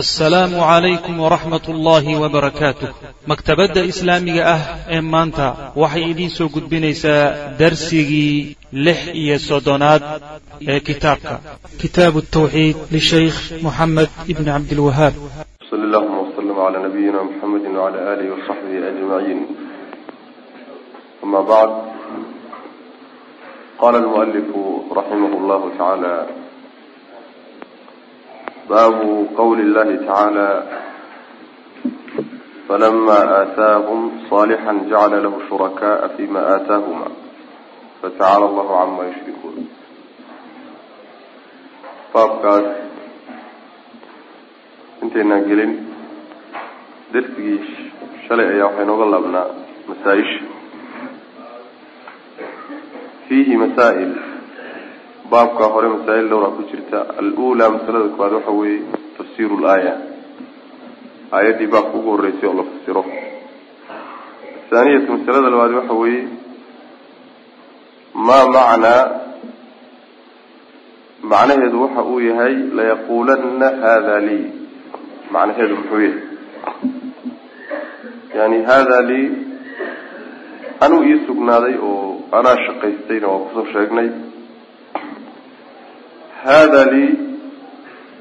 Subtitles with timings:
[0.00, 2.88] assalaamu calaykum waraxmat ullaahi wabarakaatuh
[3.30, 4.62] maktabadda islaamiga ah
[4.96, 5.46] ee maanta
[5.82, 7.24] waxay idiin soo gudbinaysaa
[7.60, 8.56] darsigii
[8.86, 10.02] lix iyo soddonaad
[10.72, 11.34] ee kitaabka.
[11.82, 15.14] Kitaabu tawxiid lishaykh moxamed ibni cabdilwahaab
[15.70, 19.40] sal allahuma wslm cala nabiyina mxamedi wcala alihi wasaxbihi ajmaciin
[21.24, 21.74] ama bacd
[23.82, 24.60] qala almualifu
[24.98, 26.12] raximah llahu tacaala
[28.68, 30.62] باب قول الله تعالى
[32.68, 37.06] فلما آتاهم صالحا جعل له شركاء فيما آتاهما
[38.02, 39.68] فتعالى الله عما yushrikuun
[42.14, 42.64] baabkaas
[45.02, 45.72] intaynaan gelin?
[47.12, 47.60] Darsigii
[48.26, 49.46] shalay ayaa waxay nooga laabnaa
[49.88, 50.44] masaaisha
[53.28, 54.31] fiihi masaail
[55.32, 56.98] baabka hore masaa'il dhowraa ku jirta.
[57.22, 58.80] Al-uulaa masalada koowaad waxa weeye
[59.18, 59.92] tafsiru laaya
[61.36, 63.02] aayaddii baabka ugu horreysay oo la fasiro.
[64.64, 66.22] Athaaniyatu masalada labaad waxa weeye
[68.26, 69.02] maa macnaa
[71.32, 74.44] macnaheedu waxa uu yahay layaquulanna hada lii.
[75.34, 76.20] Macnaheedu muxuu yahay?
[78.38, 79.26] Yani hada lii
[80.84, 81.98] anuu ii sugnaaday oo
[82.38, 84.08] anaa shaqaystayna waa ku soo sheegnay
[86.44, 87.10] hada lii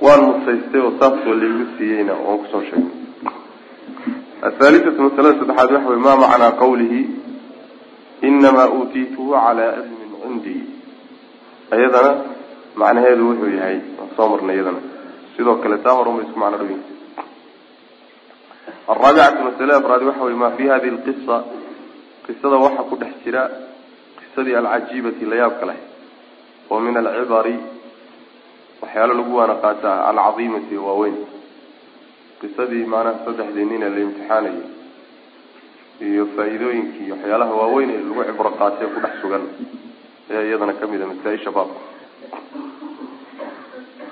[0.06, 2.96] waan musaystay oo saasoo laigu siiyeyna waan ku soo sheegnay.
[4.50, 7.02] Athaalithatu masalada saddexaad waxa wey ma macnaa qawlihi?
[8.28, 10.64] Inamaa uutiituhu calaa cilmin cindii.
[11.78, 12.12] Iyadana
[12.82, 14.82] macnaheedu wuxuu yahay waan soo marnay iyadana
[15.36, 16.82] sidoo kale taa horuma isku macno dhowyin
[18.92, 21.36] araabicatu masale afraad waxa wey ma fi hadihi lqisa
[22.26, 23.44] qisada waxa ku dhex jira
[24.20, 25.80] qisadii alcajiibati layaabka leh
[26.72, 27.56] oo min alcibari
[28.82, 31.18] waxyaalo lagu waana qaataa alcadiimati waaweyn.
[32.42, 34.62] Qisadii maanaha saddexdii nin ee la imtixaanayay
[36.08, 39.44] iyo faa-iidooyinkii waxyaalaha waaweyn ee lagu cibro qaatay ku dhex sugan
[40.30, 41.80] ayaa iyadana ka mid a masaa-isha baabka.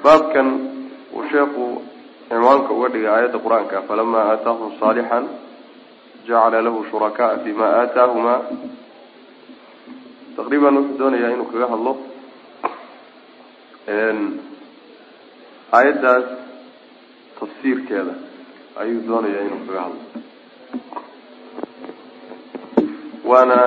[0.03, 0.47] Baabkan
[1.17, 1.65] uu sheekhu
[2.29, 5.25] cimaanka uga dhigay aayadda qur'aanka falama aataahum saalixan
[6.27, 8.33] jacala lahu shurakaaa fima aataahuma.
[10.37, 11.93] Taqriiban wuxuu doonayaa inuu kaga hadlo
[15.77, 16.25] aayaddaas
[17.39, 18.13] tafsiirkeeda
[18.81, 20.01] ayuu doonayaa inuu kaga hadlo.
[23.29, 23.57] Waana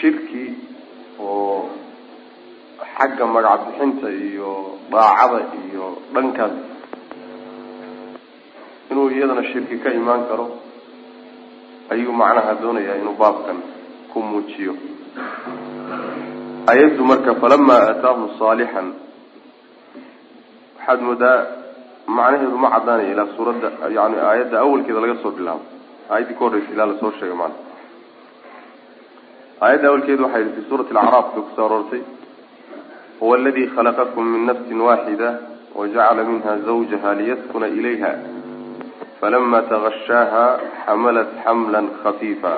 [0.00, 0.44] shirki
[1.20, 1.68] oo
[2.96, 4.50] xagga magac bixinta iyo
[4.92, 6.54] daacada iyo dhankaas.
[8.90, 10.46] Inuu iyadana shirki ka imaan karo
[11.92, 13.58] ayuu macnaha doonayaa inuu baabkan
[14.12, 14.74] ku muujiyo.
[16.72, 18.88] Ayaddu marka falama aataahum saalixan
[20.88, 21.46] waxaad moodaa
[22.16, 25.64] macnaheedu ma caddaanaya ilaa suuradda yani aayadda awalkeeda laga soo bilaabo.
[26.10, 27.56] Aayaddii ka horreysa ilaa la soo sheegay maana
[29.60, 32.02] aayadda awalkeedu waxay fi suurati alacraaf bay ku soo aroortay
[33.20, 35.28] huwa aladi khalaqakum min nafsin waaxida
[35.78, 38.12] wajacala minha zawjaha liyaskuna ilayha
[39.20, 40.44] falama tagashaaha
[40.86, 42.52] xamalat xamla khafiifa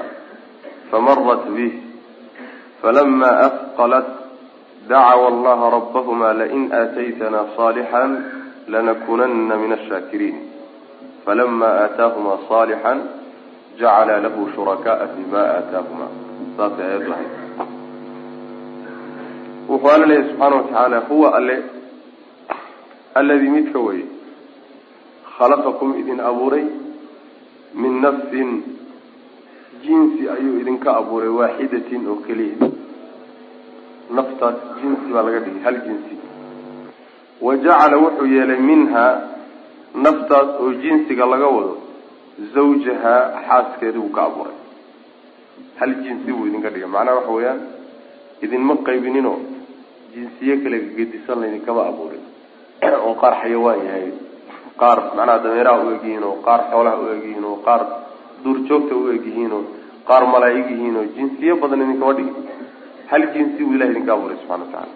[0.91, 1.73] famarat bih
[2.83, 4.20] falama afqalat
[4.89, 8.11] dacawa allaha rabbahuma lain aataytana saalixan
[8.69, 10.39] lanakunana min ashaakiriin
[11.25, 12.99] falama aataahuma saalixan
[13.81, 16.07] jacala lahu shurakaaa fima aataahuma
[16.57, 17.33] saasay ayaddu ahayd
[19.69, 21.57] wuxuu alla leeyahy subxaana watacaala huwa alle
[23.21, 24.05] alladii midka weye
[25.39, 26.65] khalaqakum idin abuuray
[27.75, 28.51] min nafsin
[29.85, 32.71] jinsi ayuu idinka abuuray waaxidatin oo keliya
[34.19, 36.15] naftaas jinsi baa laga dhigay hal jinsi.
[37.47, 39.12] Wa jacala wuxuu yeelay minhaa
[40.06, 41.76] naftaas oo jinsiga laga wado
[42.54, 44.59] zawjahaa xaaskeedii buu ka abuuray.
[45.81, 46.91] Hal jinsi buu idinka dhigay.
[46.97, 47.60] Macnaha waxa weeyaan
[48.43, 49.38] idinma qaybininoo
[50.15, 52.25] jinsiye kale gedisan laydinkama abuurin.
[53.06, 54.12] Oo qaar xayawaan yahay
[54.81, 57.83] qaar macnaha dameeraha u egyihiin oo qaar xoolaha u egyihiin oo qaar
[58.45, 59.65] duurjoogta u egyihiin oo
[60.09, 62.36] qaar malaa'ig yihiin oo jinsiye badan idinkama dhigin
[63.10, 64.95] hal jinsi buu ilahi idinka abuuray subxana wa tacaala.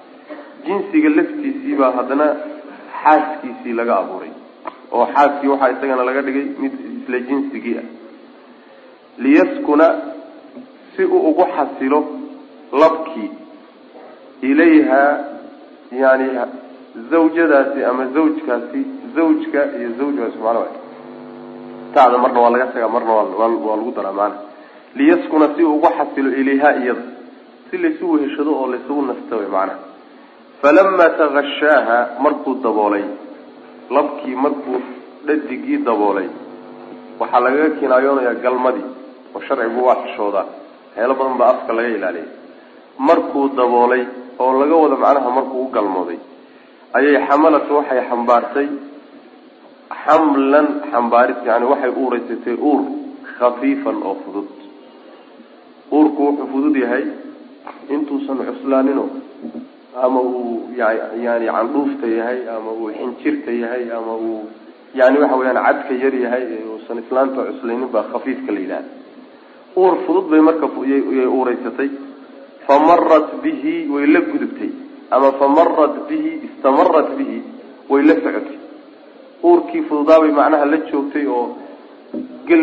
[0.67, 2.27] Jinsiga laftiisii baa haddana
[3.03, 4.33] xaaskiisii laga abuuray
[4.93, 7.87] oo xaaskii waxaa isagana laga dhigay mid isla jinsigii ah.
[9.25, 9.87] Liyaskuna
[10.97, 12.01] si uu ugu xasilo
[12.83, 13.31] labkii
[14.43, 15.03] ilayha
[16.03, 16.29] yani
[17.11, 18.81] zawjadaasi ama zawjkaasi
[19.17, 20.73] zawjka iyo zawjkaasi macnaa
[21.95, 24.35] taada marna waa laga tagaa marna waa lagu daraa maana.
[24.95, 27.14] Liyaskuna si uu ugu xasilo ilayha iyada
[27.71, 29.79] si laysu weheshado oo laysugu nasta wey macnaha
[30.63, 33.05] falama tagashaaha markuu daboolay
[33.97, 34.79] labkii markuu
[35.27, 36.29] dhadigii daboolay
[37.21, 38.87] waxaa lagaga kinaayoonayaa galmadii
[39.35, 40.47] oo sharcigu waa xishoodaa
[40.87, 42.29] waxyaalo badan baa afka laga ilaaliyay.
[43.09, 44.03] Markuu daboolay
[44.43, 46.19] oo laga wado macnaha markuu u galmooday
[46.99, 48.69] ayay xamalatu waxay xambaartay
[50.05, 52.81] xamlan xambaaris yani waxay uureysatay uur
[53.39, 54.49] khafiifan oo fudud.
[55.97, 57.05] Uurku wuxuu fudud yahay
[57.91, 59.05] intuusan cuslaanino
[60.05, 64.41] ama uu yani candhuufta yahay ama uu xinjirta yahay ama uu
[64.95, 68.91] yani waxa weyaan cadka yar yahay uusan islaanta cuslaynin baa khafiifka la yidhahda
[69.77, 71.91] uur fudud bay marka yay uureysatay
[72.67, 74.71] famarat bihi way la gudubtay.
[75.11, 77.43] Ama famarat bihi istamarat bihi
[77.91, 78.59] way la socotay.
[79.45, 81.57] Uurkii fududaabay macnaha la joogtay oo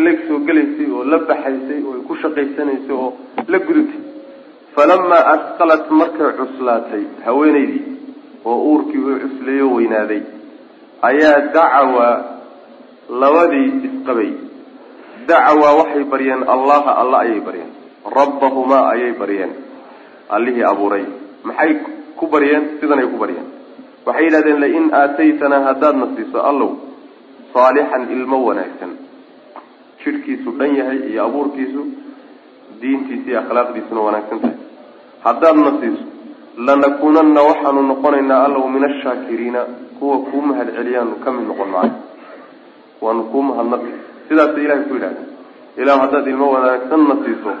[0.06, 3.12] la soo gelaysay oo la baxaysay oo ku shaqaysanaysay oo
[3.48, 4.00] la gudubtay
[4.76, 7.82] falamaa asqalat markay cuslaatay haweenaydii
[8.50, 10.22] oo uurkii uu cusleeyo weynaaday
[11.10, 12.14] ayaa dacawaa
[13.22, 14.30] labadii isqabay
[15.30, 17.70] dacawaa waxay baryeen allaha alla ayay baryeen
[18.18, 19.52] rabbahumaa ayay baryeen
[20.36, 21.04] allihii abuuray
[21.50, 21.72] maxay
[22.20, 23.46] ku baryeen sidanay ku baryeen
[24.06, 26.70] waxay yidhahdeen lain aataytanaa haddaadna siiso allow
[27.54, 28.92] saalixan ilmo wanaagsan
[30.04, 31.82] jidhkiisu dhan yahay iyo abuurkiisu
[32.82, 34.56] diintiisa iyo akhlaaqdiisuna wanaagsan tahay
[35.24, 36.04] haddaadna siiso
[36.66, 39.60] lanakuunanna waxaanu noqonaynaa allow min ashaakiriina
[39.98, 41.94] kuwa kuu mahad celiyaanu ka noqon maayo.
[43.00, 43.92] Waanu kuu mahadnaqi.
[44.28, 45.22] Sidaasay ilahay ku yidhahda
[45.82, 47.52] ilahu haddaad ilmo wanaagsanna siiso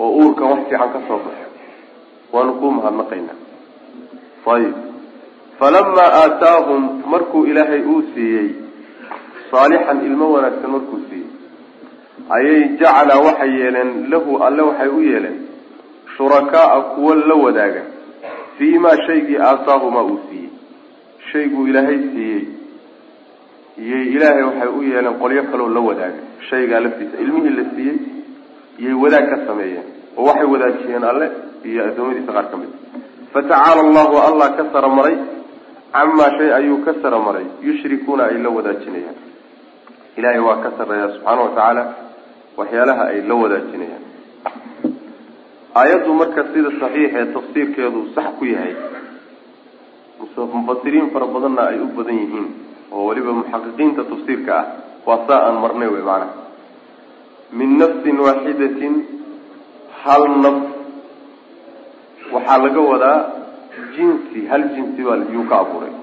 [0.00, 1.46] oo uurkan wax fiican ka soo baxo
[2.32, 3.38] waanu kuu mahadnaqaynaa.
[4.54, 4.74] Ayib
[5.58, 6.82] falamaa aataahum
[7.12, 8.48] markuu ilaahay uu siiyey
[9.50, 11.28] saalixan ilmo wanaagsan markuu siiyey
[12.36, 15.38] ayay jacala waxay yeeleen lahu alle waxay u yeeleen
[16.20, 17.82] shurakaaa kuwa la wadaaga.
[18.58, 20.48] Fii maa shaygii aataahumaa uu siiyey.
[21.32, 22.42] Shayguu ilaahay siiyey.
[23.78, 26.20] Iyay ilaahay waxay u yeeleen qolyo kaloo la wadaaga.
[26.50, 27.96] Shaygaa laftiisa ilmihii la siiyey.
[28.78, 29.86] Iyay wadaag ka sameeyeen.
[30.16, 31.26] Oo waxay wadaajiyeen alle
[31.64, 32.68] iyo addoommadiisa qaar ka mid.
[33.32, 35.16] Fatacaala allahu allah ka sara maray
[35.94, 39.18] camaa shay ayuu ka sara maray yushrikuuna ay la wadaajinayaan.
[40.18, 41.82] Ilaahay waa ka sarreeya subxaana watacaala
[42.58, 44.04] waxyaalaha ay la wadaajinayaan
[45.74, 48.74] aayaddu marka sida saxiix ee tafsiirkeedu sax ku yahay
[50.54, 52.48] mufasiriin fara badanna ay u badan yihiin
[52.92, 54.66] oo weliba muxaqiqiinta tafsiirka ah
[55.06, 56.34] waa saa aan marnay wey maanaha
[57.58, 58.94] min nafsin waaxidatin
[60.02, 60.58] hal naf
[62.34, 63.18] waxaa laga wadaa
[63.96, 65.94] jinsi hal jinsi baa yuu ka abuuray.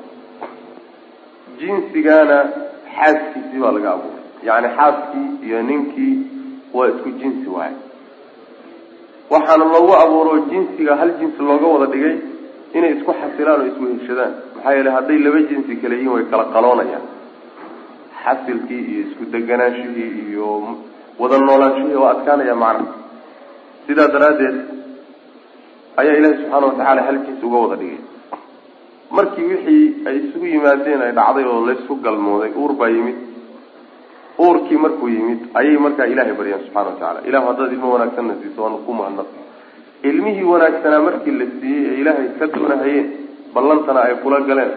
[1.59, 2.37] Jinsigaana
[2.95, 4.23] xaaskiisii baa laga abuuray.
[4.47, 6.15] Yacni xaaskii iyo ninkii
[6.73, 7.73] waa isku jinsi waay
[9.33, 12.15] waxaana loogu abuuro jinsiga hal jinsi looga wada dhigay
[12.77, 17.05] inay isku xasilaan oo isweheshadaan maxaa yeele hadday laba jinsi kale yihiin way kala qaloonayaan.
[18.23, 20.47] Xasilkii iyo isku deganaanshihii iyo
[21.19, 22.93] wada noolaanshihii oo adkaanaya macnaha
[23.87, 24.57] sidaa daraaddeed
[26.01, 28.01] ayaa ilaahi subxaana watacaala hal jinsi uga wada dhigay.
[29.17, 33.17] Markii wixii ay isugu yimaadeen ay dhacday oo laysku galmooday uur baa yimid
[34.45, 38.77] uurkii markuu yimid ayay markaa ilaahay baryeen subxana watacaala ilahu haddaad ilmo wanaagsanna siiso waana
[38.87, 39.29] ku mahadnaq.
[40.09, 43.07] Ilmihii wanaagsanaa markii la siiyey ee ilaahay ka doonahayeen
[43.55, 44.71] ballantana ay kula galeen.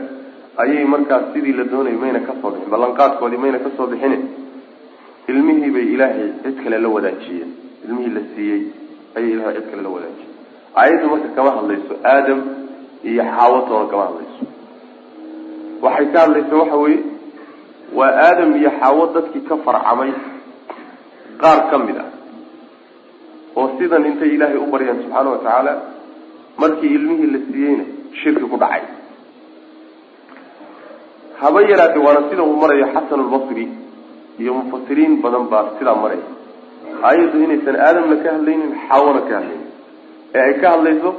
[0.63, 4.19] Ayay markaas sidii la doonayay mayna ka soo bixin ballanqaadkoodii mayna ka soo bixine.
[5.33, 7.51] Ilmihii bay ilaahay cid kale la wadaajiyeen.
[7.87, 8.61] Ilmihii la siiyey
[9.17, 10.33] ayay ilahay cid kale la wadaajiyeen.
[10.81, 12.41] Aayaddu marka kama hadlayso aadam
[13.11, 14.45] iyo xaawatoona kama hadlayso.
[15.85, 16.99] Waxay ka hadlaysa waxa weeye
[17.99, 20.13] waa aadam iyo xaawo dadkii ka farcamay
[21.43, 22.09] qaar ka mid ah.
[23.57, 25.73] Oo sidan intay ilaahay u baryeen subxaana watacaala
[26.63, 27.85] markii ilmihii la siiyeyna
[28.23, 28.83] shirki ku dhacay.
[31.41, 33.65] Haba yaraatee waana sida uu marayo xasan albasri
[34.41, 36.27] iyo mufasiriin badan baa sidaa maraya.
[37.09, 39.69] Aayaddu inaysan aadamna ka hadlaynin xaawona ka hadlaynin.
[40.35, 41.11] Ee ay ka hadlayso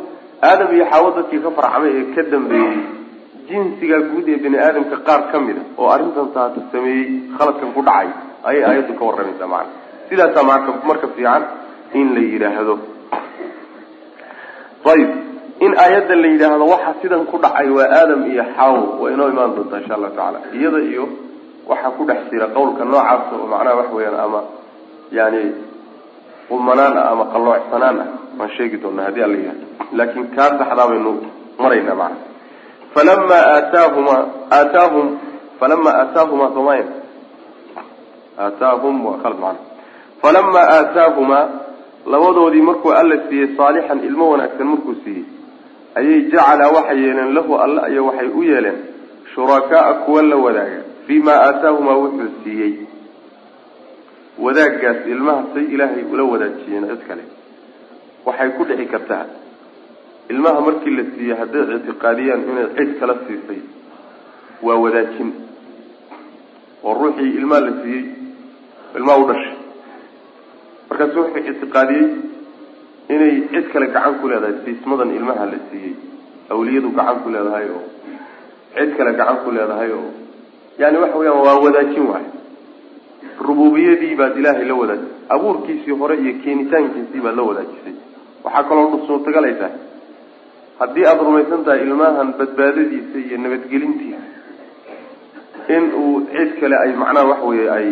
[0.50, 2.80] aadam iyo xaawo dadkii ka farcamay ee ka dambeeyey
[3.52, 7.06] jinsigaa guud ee bini aadamka qaar ka mid a oo arrintan taata sameeyey
[7.38, 8.10] khaladkan ku dhacay
[8.50, 9.72] ayay aayaddu ka warramaysaa macana
[10.10, 11.44] sidaasaa marka marka fiican
[12.00, 12.76] in la yidhaahdo.
[14.92, 15.10] Ayib
[15.66, 19.52] in aayadda la yidhaahdo waxa sidan ku dhacay waa aadam iyo xaawo waa inoo imaan
[19.56, 21.04] doontaa insha allahu tacala iyada iyo
[21.70, 24.42] waxaa ku dhex jira qawlka noocaas oo macnaha wax weeyaan ama
[25.18, 25.42] yani
[26.50, 28.08] qumanaan ah ama qalloocsanaan ah
[28.40, 29.66] waan sheegi doonaa haddii alla yidhahdo
[30.00, 31.12] laakin kaa saxdaa baynu
[31.64, 32.18] maraynaa macana
[32.94, 34.16] falama aataahuma
[34.60, 35.08] aataahum
[35.60, 36.86] falama aataahuma soomaya
[38.46, 39.60] aataahum waa khalad macana
[40.22, 41.50] falama aataahumaa
[42.14, 45.26] labadoodii markuu alla siiyey saalixan ilmo wanaagsan markuu siiyey
[45.96, 48.80] ayay jacalaa waxay yeeleen lahu alla iyo waxay u yeeleen
[49.36, 50.82] shurakaaa kuwa la wadaaga.
[51.08, 52.74] Fii maa aataahumaa wuxuu siiyey.
[54.40, 57.24] Wadaaggaas ilmaha say ilaahay ula wadaajiyeen cid kale.
[58.26, 59.26] Waxay ku dhici kartaa
[60.32, 63.62] ilmaha markii la siiyey hadday ictiqaadiyaan inay cid kala siisay
[64.66, 65.30] waa wadaajin.
[66.84, 68.04] Oo ruuxii ilmaha la siiyey
[68.98, 69.56] ilmaha u dhashay.
[70.90, 72.08] Markaasu wuxuu ictiqaadiyey
[73.16, 75.94] inay cid kale gacan ku leedahay siismadan ilmaha la siiyey
[76.54, 77.84] awliyadu gacan ku leedahay oo
[78.78, 80.10] cid kale gacan ku leedahay oo
[80.82, 82.26] yani waxa weyaan waa wadaajin waay.
[83.48, 87.94] Rububiyadii baad ilaahay la wadaajisay abuurkiisii hore iyo keenitaankiisii baad la wadaajisay.
[88.44, 89.76] Waxaa kaloo suurtagalay tahay
[90.82, 94.22] haddii aada rumaysan tahay ilmahan badbaadadiisa iyo nabadgelintiisa
[95.76, 97.88] in uu cid kale ay macnaha waxa weeye ay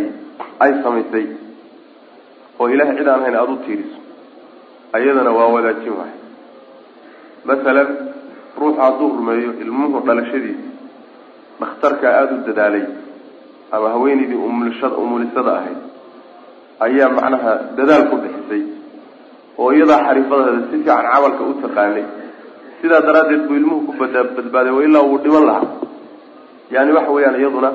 [0.64, 1.26] ay samaysay
[2.60, 4.00] oo ilahay cid aan hayn aada u tiiriso
[4.98, 6.14] ayadana waa wadaajin waay.
[7.50, 7.90] Masalan
[8.60, 10.68] ruuxu hadduu rumeeyo ilmuhu dhalashadiisa
[11.62, 12.86] dhakhtarkaa aada u dadaalay
[13.76, 15.80] ama haweenaydii umulishada umulisada ahayd
[16.88, 18.64] ayaa macnaha dadaal ku bixisay
[19.62, 22.06] oo iyadaa xariifadaheeda si fiican camalka u taqaanay
[22.82, 25.68] sidaa daraaddeed buu ilmuhu ku bada badbaaday oo ilaa uu dhiman lahaa.
[26.76, 27.72] Yani waxa weeyaan iyaduna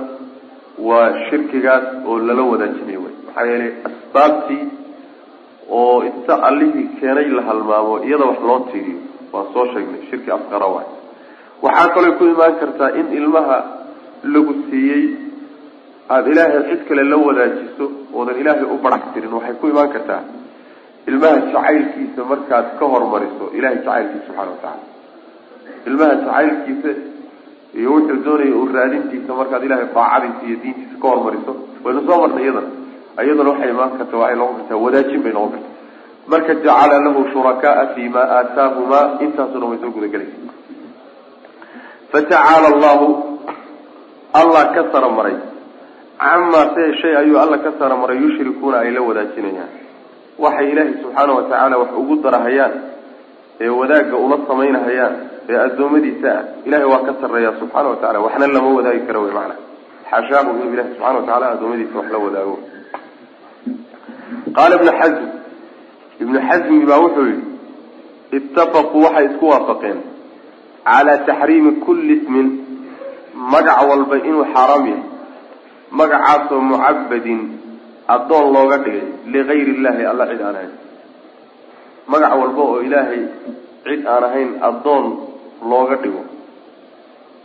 [0.88, 4.62] waa shirkigaas oo lala wadaajinay wey maxaa yeelay asbaabtii
[5.78, 8.98] oo inta allihii keenay la halmaamo iyada wax loo tiiriyo
[9.32, 10.88] waan soo sheegnay shirki asqara waay.
[11.64, 13.56] Waxaa kaloo ku imaan kartaa in ilmaha
[14.34, 15.04] lagu siiyey
[16.14, 17.84] aada ilaahay cid kale la wadaajiso
[18.16, 19.32] oodan ilaahay u barax tirin.
[19.38, 20.22] Waxay ku imaan kartaa
[21.10, 24.82] ilmaha jacaylkiisa markaad ka hormariso ilahay jacaylkiisa subxana watacaala
[25.88, 26.90] ilmaha jacaylkiisa
[27.78, 31.52] iyo wuxuu doonaya uu raadintiisa markaad ilahay daacadiisa iyo diintiisa ka hormariso.
[31.84, 32.68] Waynu soo marnay iyadana.
[33.24, 35.70] Iyadana waxay imaan karta waxay noqon kartaa wadaajin bay noqon karta
[36.32, 40.38] marka jacala lahu shurakaaa fi ma aataahumaa intaasuna way soo gudagelaysa.
[42.12, 43.06] Fatacaala allahu
[44.40, 45.36] allah ka sara maray
[46.18, 49.70] camaa see shay ayuu alla ka sara maray yushrikuuna ay la wadaajinayaan.
[50.38, 52.74] Waxay ilaahay subxaana watacaala wax ugu darahayaan
[53.60, 55.14] ee wadaagga ula samaynahayaan
[55.50, 59.32] ee addoommadiisa ah ilahay waa ka sarreeya subxaana wa tacala waxna lama wadaagi karo wey
[59.38, 59.56] macana
[60.10, 62.56] xashaahu inuu ilahi subxana wa tacala addoommadiisa wax la wadaago.
[64.56, 65.24] Qaala ibnu xasm
[66.22, 67.42] ibnu xasmi baa wuxuu yihi
[68.38, 69.98] itafaquu waxay isku waafaqeen
[70.88, 72.48] calaa taxriimi kulli ismin
[73.52, 75.02] magac walba inuu xaaraam yahay
[76.00, 77.40] magacaasoo mucabadin
[78.14, 80.72] addoon looga dhigay ligayri illahi alla cid aan ahayn.
[82.12, 83.22] Magac walba oo ilaahay
[83.84, 85.04] cid aan ahayn addoon
[85.70, 86.22] looga dhigo.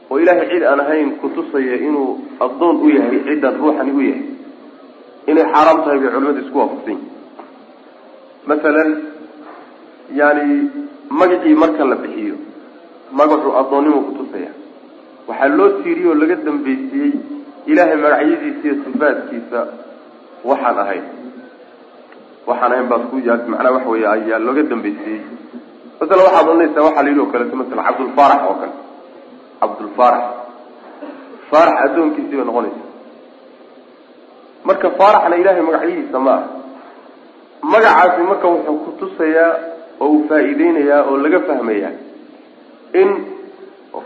[0.10, 4.26] Oo ilaahay cid aan ahayn kutusaya inuu addoon u yahay ciddan ruuxani u yahay
[5.30, 7.10] inay xaaraam tahay bay culimadu isku waafaqsan yihiin
[8.50, 8.90] masalan
[10.20, 10.48] yani
[11.20, 12.36] magacii marka la bixiyo
[13.12, 14.52] magacu addoonnimuu kutusaya
[15.28, 17.14] waxaa loo tiiriyey oo laga dambaysiiyey
[17.72, 19.60] ilaahay magacyadiisa iyo sifaadkiisa
[20.50, 21.06] waxaan ahayn.
[22.48, 25.22] Waxaan ahayn baad ku macnaha waxa weeye ayaa looga dambaysiiyey
[26.00, 28.74] masala waxaad odhanaysaa waxaa la yidhi oo kaleeto masala cabdulfaarax oo kale.
[29.62, 30.24] Cabdulfaarax.
[31.52, 32.82] Faarax addoonkiisii bay noqonaysa
[34.68, 36.48] marka faaraxna ilaahay magacyadiisa ma aha.
[37.72, 39.52] Magacaasi marka wuxuu kutusayaa
[40.04, 41.92] oo uu faa-iideynayaa oo laga fahmayaa
[43.02, 43.10] in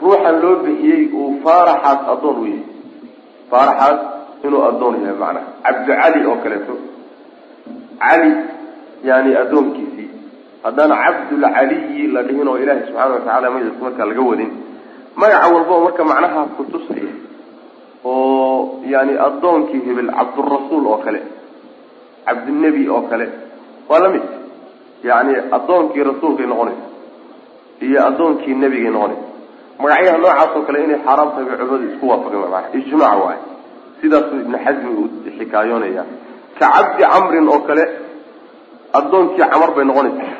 [0.02, 2.64] ruuxan loo bixiyey uu faaraxaas addoon u yahay.
[3.52, 4.00] Faaraxaas
[4.46, 5.48] inuu addoon yahay macnaha.
[5.66, 6.74] Cabdicali oo kaleeto.
[8.04, 8.32] Cali
[9.10, 9.93] yani addoonkiisii
[10.64, 14.52] haddana cabdulcaliyi la dhihin oo ilaahay subxaana watacala magaciisa markaa laga wadin.
[15.20, 17.14] Magaca walba oo marka macnaha kutusaya
[18.06, 21.22] oo yani addoonkii hebel cabdurasuul oo kale
[22.26, 23.26] cabdinebi oo kale
[23.90, 24.24] waa la mid.
[25.10, 26.86] Yani addoonkii rasuulkay noqonaysa
[27.86, 29.26] iyo addoonkii nebigay noqonaysa.
[29.82, 33.40] Magacyaha noocaas oo kale inay xaaraam tahay bay culimadu isku waafaqeen maana ijmaac waay
[34.02, 36.04] sidaasuu ibnu xasmi uu xikaayoonaya.
[36.60, 37.84] Ka cabdi camrin oo kale
[39.00, 40.33] addoonkii camar bay noqonaysaa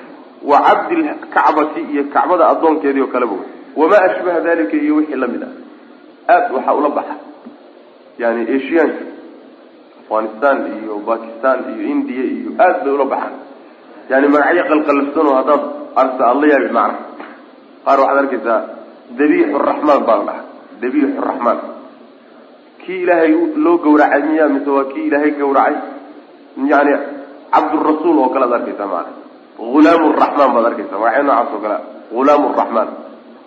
[0.50, 3.48] wa cabdilkacbati iyo kacbada addoonkeedii oo kaleba wey
[3.80, 5.54] wamaa ashbaha dalika iyo wixii la mid ah.
[6.34, 7.16] Aada waxaa ula baxa.
[8.22, 9.04] Yani asiyaanka
[10.04, 13.36] afghanistan iyo bakistan iyo indiya iyo aad bay ula baxaan.
[14.10, 15.64] Yani magacyo qalqalafsan oo haddaad
[16.02, 16.98] arta aad la yaabi macna.
[17.86, 18.60] Qaar waxaad arkaysaa
[19.20, 20.42] dabiixu raxmaan baa la dhaha
[20.82, 21.60] dabiixu raxmaan
[22.84, 23.32] kii ilaahay
[23.66, 25.76] loo gawracay miya mise waa kii ilaahay gawracay
[26.72, 26.94] yani
[27.54, 29.12] cabdurasuul oo kale ad arkaysaa maana
[29.58, 31.00] hulaam raxmaan baad arkaysaa.
[31.04, 31.78] Magacyo noocaas oo kale.
[32.14, 32.90] Hulaam raxmaan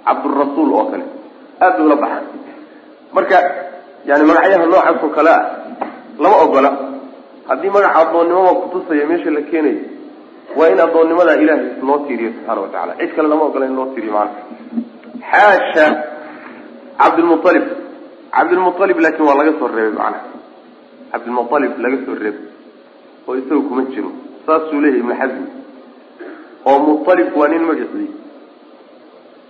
[0.06, 1.04] cabdurasuul oo kale.
[1.64, 2.24] Aad bay ula baxaan
[3.14, 3.36] marka
[4.08, 5.42] yani magacyaha noocaas oo kale ah
[6.22, 6.70] lama ogola.
[7.48, 9.80] Haddii magaca addoonnimada kutusaya meesha la keenayo
[10.56, 13.86] waa in addoonnimadaa ilaahay loo tiiriyo subxaana wa tacala cid kale lama ogola in loo
[13.94, 14.30] tiiriyo maana
[15.30, 15.86] xaasha
[17.00, 17.64] cabdilmualib
[18.36, 20.20] cabdilmualib laakiin waa laga soo reebay macnaha.
[21.12, 22.44] Cabdilmualib laga soo reebay.
[23.28, 24.10] Oo isaga kuma jiro.
[24.46, 25.46] Saasuu leeyahy ibnu xasmi
[26.70, 28.08] oo mualib waa nin magacii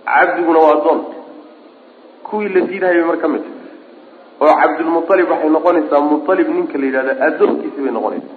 [0.07, 1.01] cabdiguna waa adoon
[2.27, 3.43] kuwii la diidahayay mar ka mid
[4.41, 8.35] oo cabdulmualib waxay noqonaysaa mualib ninka la yidhahda adoonkiisi bay noqonaysaa.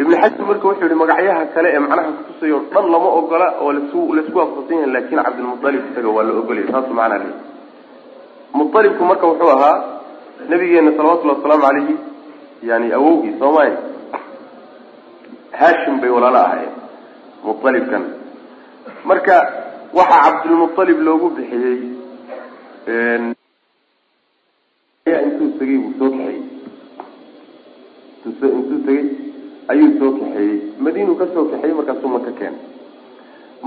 [0.00, 4.00] Ibnu xasim marka wuxuu yihi magacyaha kale ee macnaha kutusayo dhan lama ogola oo lasu
[4.16, 7.42] la isku waafaqsan yahay laakin cabdilmualib isaga waa la ogolaya saasu macnaa leeyahy
[8.58, 9.76] mualibku marka wuxuu ahaa
[10.50, 11.94] nabigeena salawatullhi wasalaamu calayhi
[12.70, 13.78] yani awowgii soomaalia
[15.60, 16.73] hashim bay walaalo ahaayeen
[17.44, 18.02] mualibkan
[19.08, 19.36] marka
[19.98, 21.78] waxaa cabdulmualib loogu bixiyey
[25.26, 26.40] intuu tegey buu soo kaxeeyey
[28.24, 29.04] intuu tegey
[29.72, 32.62] ayuu soo kaxeeyey madiinuu ka soo kaxeeyey markaasuu maka keenay.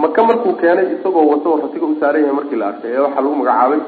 [0.02, 3.36] Maka markuu keenay isagoo wato ratiga u saaran yahay markii la arkay ee waxaa lagu
[3.42, 3.80] magacaabay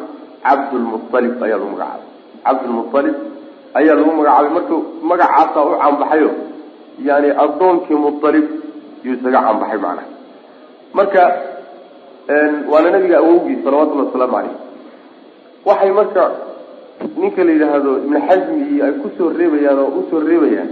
[0.46, 2.06] cabdulmualib ayaa lagu magacaabay.
[2.46, 3.18] Cabdulmualib
[3.80, 4.52] ayaa lagu magacaabay.
[4.58, 4.76] Marka
[5.12, 6.32] magacaasaa u caanbaxayo
[7.10, 8.46] yani addoonkii mualib
[9.06, 10.06] yuu isaga caanbaxay macnaha
[10.98, 11.24] marka
[12.72, 14.56] waana nabiga awowgii salawatullhi wasalaamu caleyh
[15.70, 16.24] waxay marka
[17.22, 20.70] ninka la yidhaahdo ibnu xasmi iyo ay ku soo reebayaan oo u soo reebayaan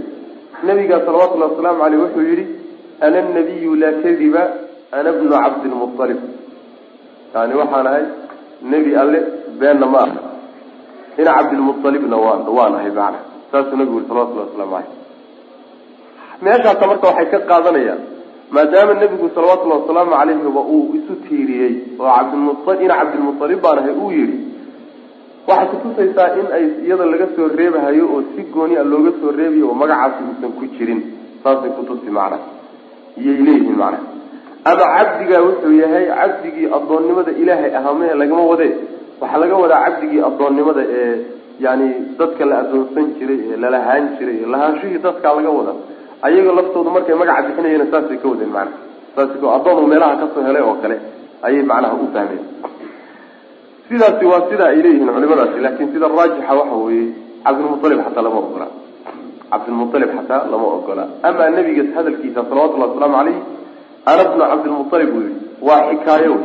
[0.68, 2.44] nabiga salawatullahi wasalaamu caleyh wuxuu yihi
[3.06, 4.42] ana nabiyu laa kadiba
[4.98, 6.20] ana bnu cabdilmualib
[7.34, 8.04] yani waxaan ahay
[8.72, 9.18] nebi alle
[9.60, 10.20] beenna ma aha.
[11.20, 13.18] Ina cabdilmualibna waan waan ahay macana
[13.52, 14.90] saasuu nabigu yiri salawatullahi waslamu caleyh
[16.44, 18.00] meeshaasa marka waxay ka qaadanayaan
[18.50, 24.10] maadaama nebigu salawatullahi wasalaamu calayhiba uu isu tiiriyey oo cabdilmual ina cabdilmualib baan ahay uu
[24.18, 24.36] yihi
[25.48, 29.66] waxay kutusaysaa in ay iyada laga soo reebahayo oo si gooni a looga soo reebayo
[29.70, 31.00] oo magacaasi uusan ku jirin.
[31.42, 32.38] Saasay kutusi macnaha
[33.20, 34.06] iyay leeyihiin macnaha.
[34.70, 38.72] Ama cabdigaa wuxuu yahay cabdigii addoonnimada ilaahay ahaamee lagama wadee
[39.20, 41.14] waxaa laga wadaa cabdigii addoonnimada ee
[41.66, 41.86] yani
[42.18, 45.72] dadka la addoonsan jiray ee lalahaan jiray ee lahaanshihii dadkaa laga wada
[46.26, 48.78] ayaga laftoodu markay magaca bixinayeen saasay ka wadeen macnaha
[49.14, 50.96] saas addoon uu meelaha ka soo helay oo kale
[51.46, 52.42] ayay macnaha u fahmeen.
[53.88, 57.06] Sidaasi waa sida ay leeyihiin culimadaasi laakin sida raajixa waxa weeye
[57.44, 58.66] cabdilmualib xataa lama ogola.
[59.50, 61.04] Cabdilmualib xataa lama ogola.
[61.28, 63.38] Amaa nabiga hadalkiisa salawatullahi wasalaamu caleyh
[64.10, 65.36] ana bnu cabdilmualib buu yihi
[65.68, 66.36] waa xikaayo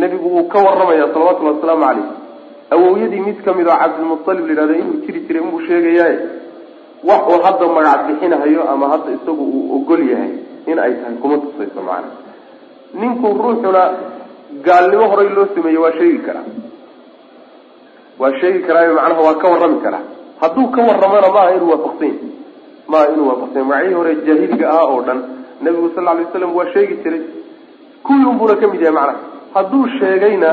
[0.00, 2.06] nebigu wuu ka waramaya salawatullahi wasalaamu caleyh
[2.74, 6.16] awowyadii mid ka mid oo cabdilmualib la yihahdo inuu jiri jiray inbuu sheegayaye
[7.08, 10.32] wax uu hadda magac bixinahayo ama hadda isagu uu ogol yahay
[10.66, 12.08] in ay tahay kuma tusayso macana
[13.00, 13.82] ninku ruuxuna
[14.66, 16.46] gaalnimo horay loo sameeyey waa sheegi karaa
[18.18, 20.04] waa sheegi karaayo macnaha waa ka warrami karaa
[20.40, 22.28] hadduu ka warramana maaha inuu waafaqsan yahy
[22.88, 25.20] maaha inuu waafaqsan yahy magacihii hore jaahiliga ahaa oo dhan
[25.64, 27.22] nabigu sal lla lay waa sheegi jiray.
[28.04, 29.18] Kuwii unbuuna ka mid yahay macnaha.
[29.54, 30.50] Hadduu sheegayna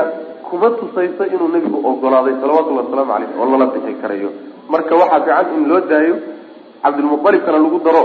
[0.50, 4.30] kuma tusayso inuu nebigu ogolaaday salawatullahi wasalaamu caleyh oo lala bixi karayo.
[4.68, 6.16] Marka waxaa fiican in loo daayo
[6.82, 8.02] cabdilmualibkana lagu daro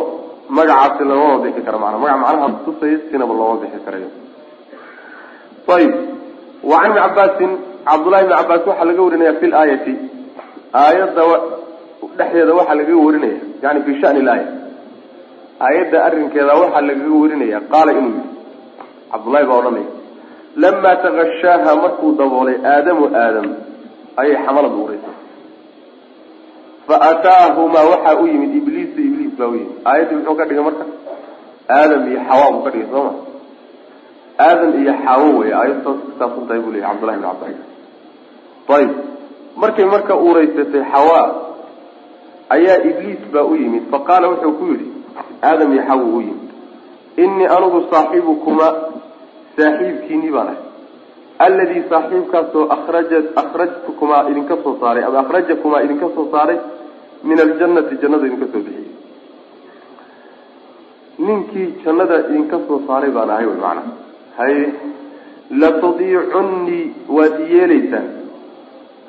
[0.58, 4.10] magacaasi looma bixi karo maana magac macnaha kutusaya sinaba looma bixi karayo.
[5.76, 5.94] Ayib.
[6.70, 7.52] Wa can ibni cabaasin
[7.88, 9.94] cabdullahi ibni cabaas waxaa laga warinaya fi laayati
[10.84, 11.24] aayadda
[12.18, 14.48] dhexdeeda waxaa lagaga warinaya yani fi shani laaya.
[15.66, 18.26] Aayadda arrinkeeda waxaa lagaga warinaya qaala inuu yihi
[19.12, 19.90] cabdullahi baa odhanaya
[20.64, 23.48] lamaa takashaaha markuu daboolay aadamu aadam
[24.22, 25.07] ayay xamalad uuraysay
[26.88, 29.76] fa ataahumaa waxaa u yimid ibliisu ibliis baa u yimid.
[29.90, 30.86] Aayaddii muxuu ka dhigay marka?
[31.78, 33.14] Aadam iyo xawa buu ka dhigay soo ma
[34.46, 37.44] aadam iyo xaawo wey aayad saas kusaabsan tahay buu leyahy cabdullahi bn cabas
[38.78, 38.92] ayib
[39.62, 41.20] markay marka uuraysatay xawa
[42.56, 43.84] ayaa ibliis baa u yimid.
[43.92, 44.88] Fa qaala wuxuu ku yidhi
[45.50, 46.50] aadam iyo xawo u yimid.
[47.24, 48.68] Innii anigu saaxiibukuma
[49.58, 50.62] saaxiibkiinii baan ahay
[51.46, 56.58] alladii saaxiibkaasoo akraja akhrajtukumaa idinka soo saaray ama akhrajakumaa idinka soo saaray
[57.30, 58.94] min aljannati jannada idinka soo bixiyey
[61.28, 63.92] ninkii jannada idinka soo saaray baan ahay wy macnaha
[64.38, 64.64] haye
[65.62, 66.84] latadiicunnii
[67.18, 68.08] waad iyeelaysaan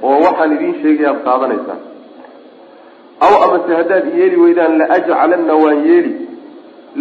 [0.09, 1.81] oo waxaan idiin sheegaya ad qaadanaysaan
[3.27, 6.13] aw amase haddaad iyeeli weydaan laajcalanna waan yeeli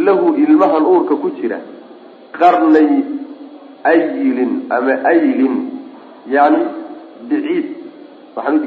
[0.07, 1.59] lahu ilmahan uurka ku jira
[2.39, 2.89] qarnay
[3.91, 5.55] ayilin ama aylin
[6.35, 6.59] yani
[7.29, 7.65] biciid
[8.35, 8.57] waxaan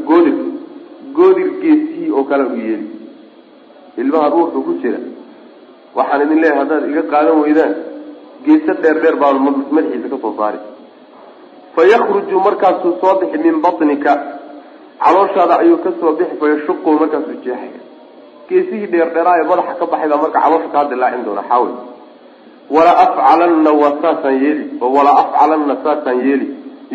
[1.17, 2.89] goodir geesihii oo kale u yeeli.
[4.01, 5.01] Ilmahan uurka ku jira.
[5.97, 7.73] Waxaan idin leeyahay haddaad iga qaadan weydaan
[8.45, 9.37] geeso dheer dheer baan
[9.77, 10.59] madaxiisa ka soo saari
[11.75, 11.83] fa
[12.47, 14.13] markaasuu soo bixi min batnika.
[15.05, 17.81] Calooshaada ayuu ka soo bixi fa yashuqu markaasuu jeexaya.
[18.49, 21.75] Geesihii dheerdheeraa ee madaxa ka baxay baa marka caloosha kaa dilaacin doona xaawil
[22.75, 23.93] wala afcalanna waa
[24.45, 24.89] yeeli oo
[25.23, 26.47] afcalanna saasaan yeeli.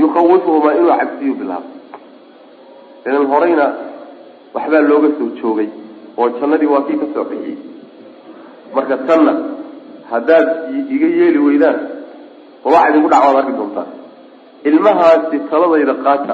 [0.02, 1.70] Yukhawifuhumaa inuu cabsiyu bilaabo
[3.08, 3.66] idan horeyna
[4.56, 5.70] waxbaa looga soo joogay
[6.18, 7.58] oo jannadii waa kii ka soo bixiyey.
[8.76, 9.34] Marka tanna
[10.12, 10.48] haddaad
[10.96, 11.78] iga yeeli weydaan
[12.66, 13.90] waxa idinku dhacwaad arki doontaan.
[14.70, 16.34] Ilmahaasi taladayda qaata.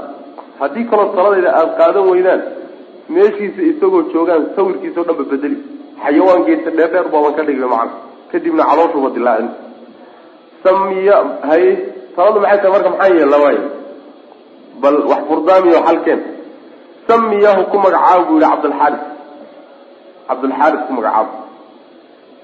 [0.60, 2.42] Haddii kaloo taladayda aada qaadan weydaan
[3.16, 5.58] meeshiisa isagoo joogaan sawirkiisa o dhan ba bedeli.
[6.04, 7.94] Xayawaan geesa dheerdheer baaban ka dhigay macana
[8.32, 9.50] kadibna calooshuba dilaacin
[10.64, 11.18] samiya
[11.50, 11.72] haye
[12.16, 13.64] taladu maxay tahay marka maxaa yeella waayo
[14.82, 16.22] bal wax furdaamiyo xalkeen.
[17.08, 19.04] Samiyahu ku magacaabo buu yihi cabdalxaaris
[20.28, 21.34] cabdulxaaris ku magacaabo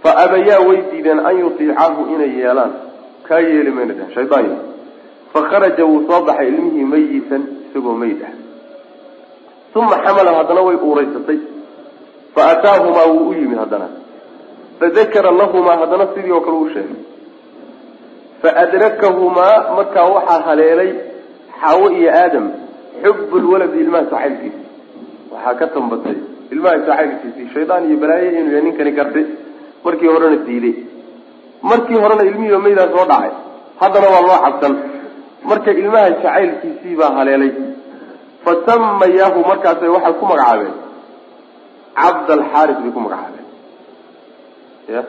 [0.04, 2.72] fa abayaa way diideen an yutiicahu inay yeelaan.
[3.28, 4.56] Kaa yeeli mayna dheh shaydaan yo
[5.34, 8.34] fa kharaja wuu soo baxay ilmihii mayitan isagoo meyd ah.
[9.78, 11.40] Uma xamalahu haddana way uuraysatay.
[12.34, 13.88] Fa ataahumaa wuu u yimid haddana
[14.80, 17.00] fadakara lahumaa haddana sidii oo kale u sheegay
[18.42, 20.92] faadrakahumaa markaa waxaa haleelay
[21.62, 22.46] xaawo iyo aadam
[23.04, 24.62] xub lwaladi ilmaha saxaylkiisi
[25.34, 26.16] waxaa ka tambatay
[26.54, 29.26] ilmaha saxaylkiisii shaydaan iyo balaaye inuu yahay ninkani gartay
[29.86, 30.76] markii horena diiday
[31.72, 33.32] markii horena ilmihiiba maydaa soo dhacay
[33.82, 34.74] haddana waa loo cabsan
[35.50, 37.52] marka ilmaha jacaylkiisii baa haleelay
[38.46, 40.76] fasamayaahu markaasay waxay ku magacaabeen
[42.02, 43.46] cabdalxaaris bay ku magacaabeen
[44.88, 45.02] ya.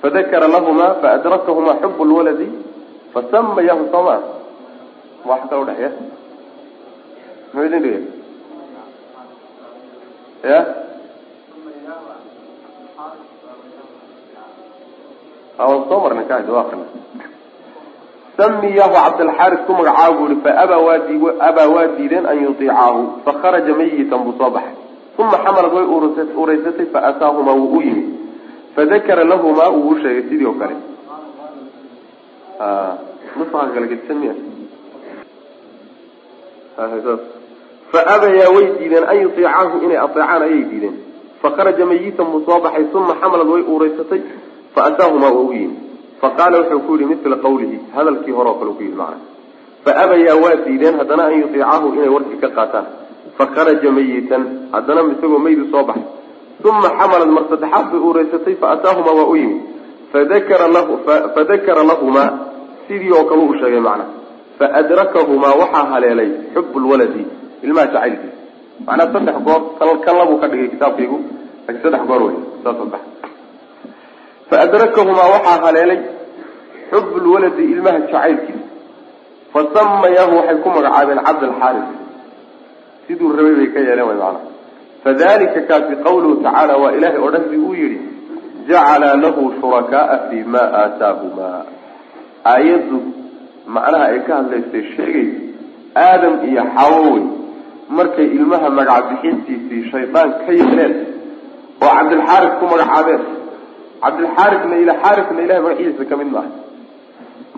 [0.00, 2.48] Fadakara lahuma faadrakahuma xub lwaladi
[3.12, 4.16] fasamayahu sooma
[5.26, 5.90] wax kala udhexeya
[7.52, 8.04] muxuu idin dhigay?
[10.44, 10.60] Ya.
[15.58, 16.86] Soo marnay ka jawaabkana
[18.38, 24.50] samiyahu cabdalxaaris ku magacaabo bu ihi faabaa waa diideen an yutiicaahu fakharaja mayitan buu soo
[24.54, 24.78] baxay
[25.22, 25.86] uma xamalad way
[26.40, 28.08] uuraysatay faataahumaa wuu u yimid
[28.76, 30.76] fadakara lahumaa wuu u sheegay sidii oo kale
[37.92, 40.96] faabayaa way diideen an yutiicaahu inay ateecaan ayay diideen
[41.42, 44.20] fakharaja mayitan buu soo baxay uma xamalad way uuraysatay
[44.74, 45.76] faataahumaa waa u yimid
[46.22, 49.18] faqaala wuxuu ku yihi mila qawlihi hadalkii hore oo kale ku yihi macana
[49.84, 52.86] faabayaa waa diideen haddana an yutiicaahu inay warkii ka qaataan
[53.38, 54.42] fakharaja mayitan.
[54.72, 56.04] Haddana isagoo maydu soo baxay.
[56.68, 59.60] Uma xamalad mar saddexaad bay uuraysatay faataahumaa waa u yimid
[60.12, 60.92] fadakara lahu
[61.34, 62.30] fadakara lahumaa
[62.88, 64.04] sidii oo kale uu sheegay macna.
[64.58, 67.22] Faadrakahumaa waxaa haleelay xub lwaladi
[67.62, 68.36] ilmaha jacaylkiisa.
[68.86, 69.60] Macnaa saddex goor
[70.04, 71.18] kan labuu ka dhigay kitaabkaygu
[71.66, 73.02] laakiin saddex goor wey saas bax
[74.50, 76.00] faadrakahumaa waxaa haleelay
[76.90, 78.66] xub lwaladi ilmaha jacaylkiisa.
[79.52, 81.88] Fasamayahu waxay ku magacaabeen cabdalxaaris
[83.08, 84.40] siduu rabay bay ka yeeleen way macana
[85.04, 87.30] fadalika kaasi qawluhu tacaala waa ilahay oo
[87.66, 87.98] uu yihi
[88.68, 91.60] jacala lahu shurakaaa fi ma aataahumaa
[92.54, 92.98] aayaddu
[93.76, 95.38] macnaha ay ka hadlaysay sheegaysa
[96.06, 97.22] aadam iyo xawowey
[97.98, 100.94] markay ilmaha magac bixintiisii shaydaan ka yeeleen
[101.82, 103.22] oo cabdilxaaris ku magacaabeen.
[104.02, 106.50] Cabdilxaarisna ila xaarisna ilahay magaciisa ka mid maaha.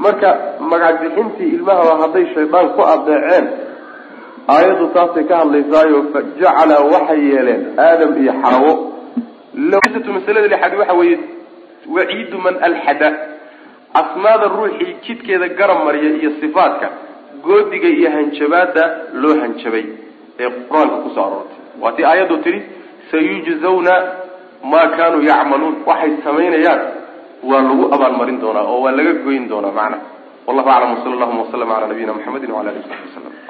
[0.04, 0.28] Marka
[0.72, 3.46] magac bixintii ilmahaba hadday shaydaan ku adeeceen
[4.54, 8.72] aayaddu taasay ka hadlaysaayo fajacala waxay yeeleen aadam iyo xaawo
[10.16, 11.18] masalada lixaad waxa weeye
[11.96, 13.10] waciidu man alxada.
[14.00, 16.88] Asmaada ruuxii jidkeeda garab mariya iyo sifaadka
[17.44, 18.84] goodiga iyo hanjabaada
[19.22, 19.84] loo hanjabay.
[20.38, 21.58] Ee qur'aanka ku soo aroortay.
[21.82, 22.60] Waa tii aayaddu tidhi
[23.10, 23.94] sayujzawna
[24.72, 25.76] maa kaanuu yacmaluun.
[25.86, 26.80] Waxay samaynayaan
[27.50, 29.98] waa lagu abaalmarin doonaa oo waa laga goyn doonaa macna.
[30.46, 33.49] Wallahu aclam wasala allahuma waslama calaa nabiyina muxamedin wala alihi wasaxbi wasalam